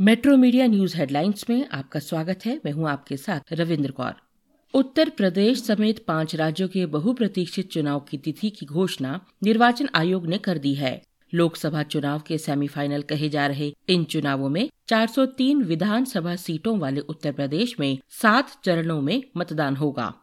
[0.00, 4.14] Metro media news headlines में आपका स्वागत है। मैं हूँ आपके साथ रविंद्र कौर।
[4.74, 10.38] उत्तर प्रदेश समेत पाँच राज्यों के बहुप्रतीक्षित चुनाव की तिथि की घोषणा निर्वाचन आयोग ने
[10.38, 11.02] कर दी है।
[11.34, 17.32] लोकसभा चुनाव के सेमीफाइनल कहे जा रहे इन चुनावों में 403 विधानसभा सीटों वाले उत्तर
[17.32, 20.14] प्रदेश में सात चरणों में मतदान होगा।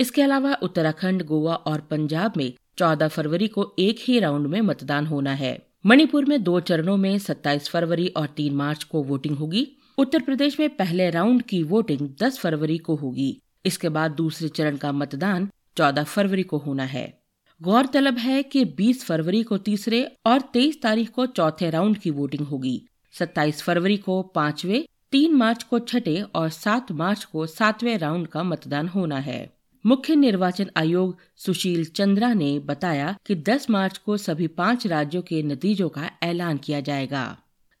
[0.00, 5.06] इसके अलावा उत्तराखंड, गोवा और पंजाब में 14 फरवरी को एक ही राउंड में मतदान
[5.06, 9.66] होना है। मणिपुर में दो चरणों में 27 फरवरी और 3 मार्च को वोटिंग होगी।
[9.98, 14.76] उत्तर प्रदेश में पहले राउंड की वोटिंग 10 फरवरी को होगी। इसके बाद दूसरे चरण
[14.76, 17.22] का मतदान 14 फरवरी को होना है।
[17.62, 22.46] गौरतलब है कि 20 फरवरी को तीसरे और 23 तारीख को चौथे राउंड की वोटिंग
[22.46, 28.26] होगी। 27 फरवरी को पांचवे 3 मार्च को छठे और 7 मार्च को सातवें राउंड
[28.26, 34.16] का मतदान होना है। मुख्य निर्वाचन आयोग सुशील चंद्रा ने बताया कि 10 मार्च को
[34.16, 37.24] सभी पाँच राज्यों के नतीजों का ऐलान किया जाएगा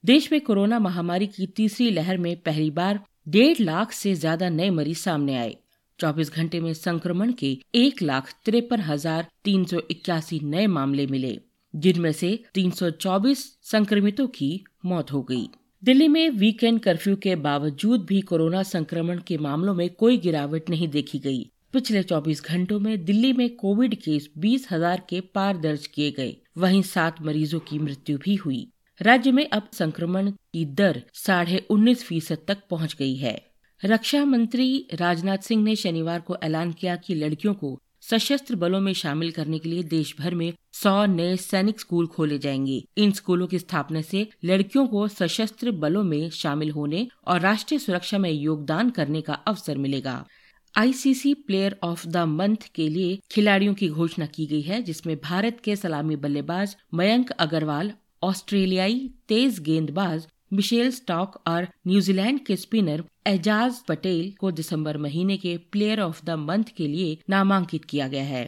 [0.04, 4.70] देश में कोरोना महामारी की तीसरी लहर में पहली बार डेढ़ लाख से ज़्यादा नए
[4.70, 5.56] मरीज़ सामने आए
[5.98, 11.38] 24 घंटे में संक्रमण के एक लाख तिरपन हज़ार तीन सौ इक्यासी नए मामले मिले,
[11.74, 15.48] जिनमें से 324 संक्रमितों की मौत हो गई।
[15.82, 20.88] दिल्ली में वीकेंड कर्फ्यू के बावजूद भी कोरोना संक्रमण के मामलों में कोई गिरावट नहीं
[20.88, 25.86] देखी गई। पिछले 24 घंटों में दिल्ली में कोविड केस बीस हज़ार के पार दर्ज
[25.86, 31.02] किए गए। वहीं सात मरीजों की मृत्यु भी हुई। राज्य में अब संक्रमण की दर
[31.14, 33.52] साढ़े उन्नीस फ़ीसद तक पहुँच गई है।
[33.84, 38.92] रक्षा मंत्री राजनाथ सिंह ने शनिवार को ऐलान किया कि लड़कियों को सशस्त्र बलों में
[38.92, 43.46] शामिल करने के लिए देश भर में सौ नए सैनिक स्कूल खोले जाएँगे। इन स्कूलों
[43.46, 48.90] की स्थापना से लड़कियों को सशस्त्र बलों में शामिल होने और राष्ट्रीय सुरक्षा में योगदान
[48.90, 50.26] करने का अवसर मिलेगा।
[50.74, 55.60] ICC player of the month के लिए खिलाड़ियों की घोषणा की गई है, जिसमें भारत
[55.64, 57.92] के सलामी बल्लेबाज मयंक अग्रवाल,
[58.22, 65.56] ऑस्ट्रेलियाई तेज गेंदबाज मिशेल स्टॉक और न्यूजीलैंड के स्पिनर एजाज पटेल को दिसंबर महीने के
[65.72, 68.44] प्लेयर ऑफ़ द मंथ के लिए नामांकित किया गया है।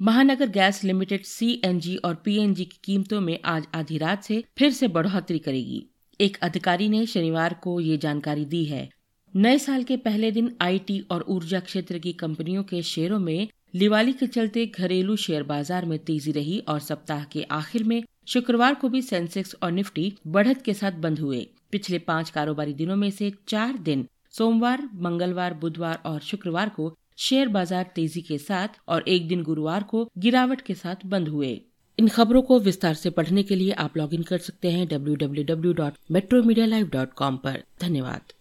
[0.00, 4.88] महानगर गैस लिमिटेड सीएनजी और पीएनजी की कीमतों में आज आधी रात से फिर से
[4.88, 5.84] बढ़ोतरी करेगी।
[6.20, 8.88] एक अधिकारी ने शनिवार को ये जानकारी दी है।
[9.36, 14.12] नए साल के पहले दिन आईटी और ऊर्जा क्षेत्र की कंपनियों के शेयरों में दिवाली
[14.12, 18.88] के चलते घरेलू शेयर बाज़ार में तेज़ी रही और सप्ताह के आखिर में शुक्रवार को
[18.88, 23.30] भी सेंसेक्स और निफ्टी बढ़त के साथ बंद हुए। पिछले पाँच कारोबारी दिनों में से
[23.48, 29.28] चार दिन, सोमवार, मंगलवार, बुधवार और शुक्रवार को शेयर बाज़ार तेज़ी के साथ और एक
[29.28, 31.52] दिन गुरुवार को गिरावट के साथ बंद हुए।
[31.98, 35.44] इन खबरों को विस्तार से पढ़ने के लिए आप लॉगिन कर सकते हैं W W
[35.44, 38.32] W dot Metro Media Live dot com धन्यवाद।